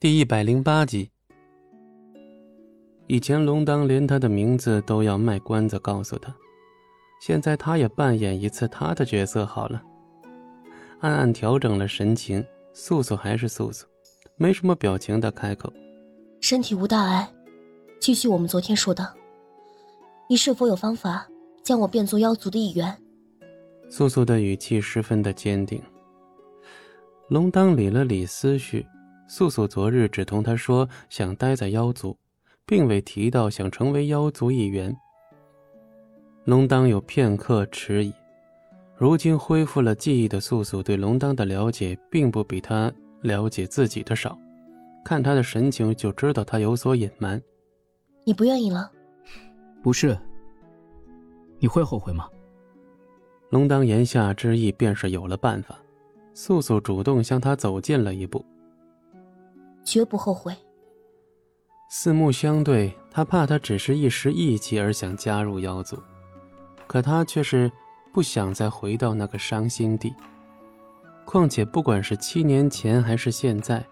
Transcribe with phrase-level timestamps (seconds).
[0.00, 1.10] 第一百零八集。
[3.06, 6.34] 以前龙当连他的名字都要卖关子告诉他，
[7.20, 9.82] 现在他也扮演一次他的角色好了。
[11.00, 12.42] 暗暗调整了神情，
[12.72, 13.84] 素素还是素素，
[14.36, 15.70] 没什么表情的开口
[16.40, 17.30] ：“身体无大碍，
[18.00, 19.06] 继续我们昨天说的，
[20.30, 21.28] 你是否有方法
[21.62, 22.96] 将我变作妖族的一员？”
[23.90, 25.78] 素素的语气十分的坚定。
[27.28, 28.86] 龙当理了理思绪。
[29.32, 32.18] 素素昨日只同他说想待在妖族，
[32.66, 34.94] 并未提到想成为妖族一员。
[36.46, 38.12] 龙当有片刻迟疑，
[38.96, 44.36] 如今恢复了记忆的素素对龙当的了解并不比他了解自己的少，
[45.04, 47.40] 看他的神情就知道他有所隐瞒。
[48.24, 48.90] 你不愿意了？
[49.80, 50.18] 不是。
[51.60, 52.28] 你会后悔吗？
[53.50, 55.78] 龙当言下之意便是有了办法。
[56.34, 58.44] 素素主动向他走近了一步。
[59.90, 60.56] 绝不后悔。
[61.88, 66.00] 四目相对，他怕他只是一时意气而想加入妖族，
[66.86, 67.68] 可他却是
[68.12, 70.14] 不想再回到那个伤心地。
[71.24, 73.84] 况且，不管是七年前还是现在，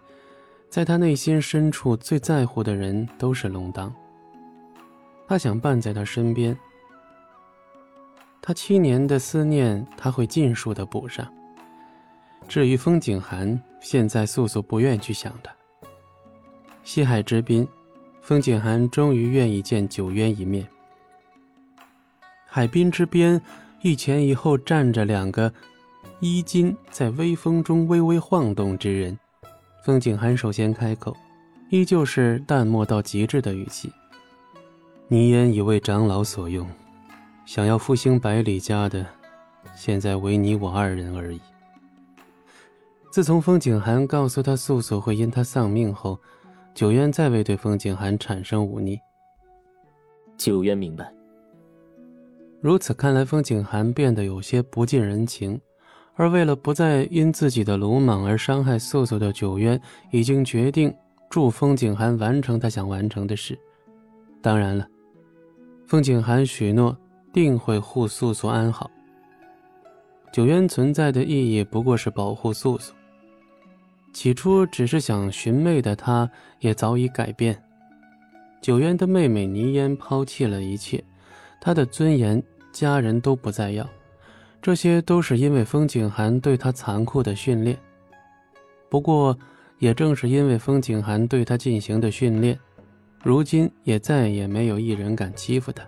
[0.68, 3.92] 在他内心深处最在乎的人都是龙当。
[5.26, 6.56] 他想伴在他身边，
[8.40, 11.26] 他七年的思念他会尽数的补上。
[12.46, 15.57] 至于风景寒，现在素素不愿去想他。
[16.88, 17.68] 西海之滨，
[18.22, 20.66] 风景寒终于愿意见九渊一面。
[22.46, 23.38] 海滨之边，
[23.82, 25.52] 一前一后站着两个
[26.20, 29.18] 衣襟在微风中微微晃动之人。
[29.84, 31.14] 风景寒首先开口，
[31.68, 33.92] 依旧是淡漠到极致的语气
[35.08, 36.66] ：“泥烟已为长老所用，
[37.44, 39.04] 想要复兴百里家的，
[39.76, 41.40] 现在唯你我二人而已。”
[43.12, 46.18] 自从风景寒告诉他素素会因他丧命后，
[46.78, 48.96] 九渊再未对风景寒产生忤逆。
[50.36, 51.12] 九渊明白。
[52.60, 55.60] 如此看来，风景寒变得有些不近人情，
[56.14, 59.80] 而为了不再因自己的鲁莽而伤害素素的九渊，
[60.12, 60.94] 已经决定
[61.28, 63.58] 助风景寒完成他想完成的事。
[64.40, 64.86] 当然了，
[65.84, 66.96] 风景寒许诺
[67.32, 68.88] 定会护素素安好。
[70.32, 72.94] 九渊存在的意义不过是保护素素。
[74.18, 77.56] 起初只是想寻妹的他，也早已改变。
[78.60, 81.00] 九渊的妹妹倪烟抛弃了一切，
[81.60, 82.42] 她的尊严、
[82.72, 83.88] 家人都不再要，
[84.60, 87.78] 这些都是因为风景寒对她残酷的训练。
[88.88, 89.38] 不过，
[89.78, 92.58] 也正是因为风景寒对她进行的训练，
[93.22, 95.86] 如今也再也没有一人敢欺负她。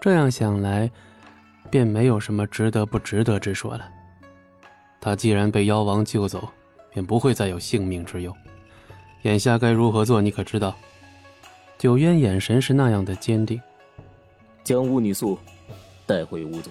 [0.00, 0.88] 这样想来，
[1.72, 3.84] 便没有什么值得不值得之说了。
[5.00, 6.48] 他既然被妖王救走，
[6.92, 8.34] 便不会再有性命之忧。
[9.22, 10.74] 眼下该如何做，你可知道？
[11.78, 13.60] 九渊眼神是那样的坚定。
[14.62, 15.38] 将巫女素
[16.06, 16.70] 带回巫族。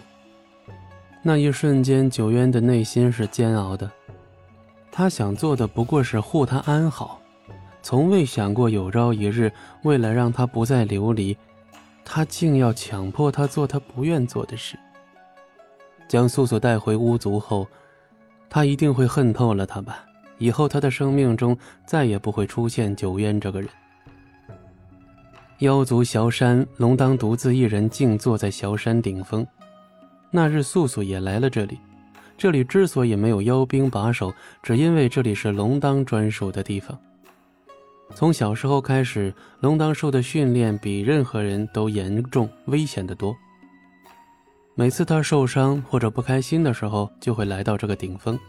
[1.21, 3.89] 那一瞬间，九渊的内心是煎熬的。
[4.91, 7.19] 他想做的不过是护她安好，
[7.81, 9.51] 从未想过有朝一日，
[9.83, 11.37] 为了让她不再流离，
[12.03, 14.77] 他竟要强迫她做他不愿做的事。
[16.07, 17.67] 将素素带回巫族后，
[18.49, 20.05] 他一定会恨透了她吧。
[20.39, 21.55] 以后他的生命中
[21.85, 23.69] 再也不会出现九渊这个人。
[25.59, 29.45] 妖族萧山，龙当独自一人静坐在萧山顶峰。
[30.31, 31.77] 那日素素也来了这里，
[32.37, 34.33] 这里之所以没有妖兵把守，
[34.63, 36.97] 只因为这里是龙当专属的地方。
[38.15, 43.35] 从小时候开始，龙当受的训练比任何人都严重、危险的多。
[44.75, 48.39] 每次他受伤或者不开心的时候，就会来到这个顶峰。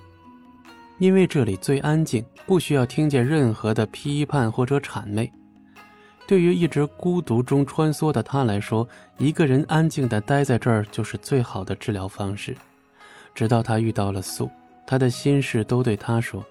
[1.01, 5.33] 因为这里最安静，不需要听见任何的批判或者谄媚。
[6.27, 12.55] 对于一直孤独中穿梭的他来说，一个人安静的待在这儿就是最好的治疗方式。
[13.35, 14.51] 直到他遇到了素，
[14.87, 16.45] 他的心事都对他说，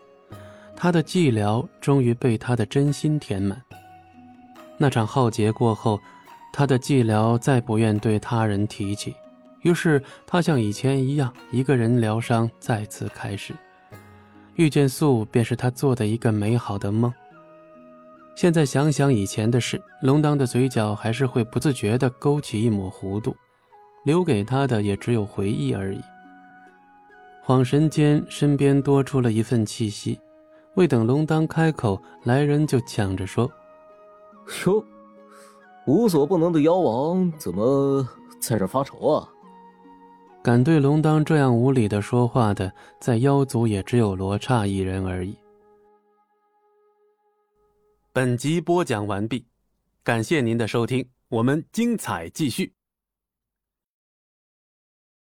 [0.75, 3.61] 他的寂寥终于被他的真心填满。
[4.77, 5.99] 那场浩劫过后，
[6.51, 9.13] 他的寂寥再不愿对他人提起，
[9.61, 13.53] 于是他像以前一样，一个人疗伤，再次开始。
[14.59, 17.13] 遇见素，便是他做的一个美好的梦。
[18.35, 23.33] 现在想想以前的事，龙当的嘴角还是会不自觉地勾起一抹弧度，
[24.03, 26.01] 留给他的也只有回忆而已。
[27.45, 30.19] 恍神间，身边多出了一份气息，
[30.75, 33.49] 未等龙当开口，来人就抢着说
[34.65, 34.83] ：“哟，
[35.87, 38.05] 无所不能的妖王怎么
[38.41, 39.29] 在这发愁啊？”
[40.41, 45.35] 敢对龙当这样无理的说话的，在妖族也只有罗刹一人而已。
[48.13, 49.45] 本集播讲完毕，
[50.03, 52.73] 感谢您的收听，我们精彩继续。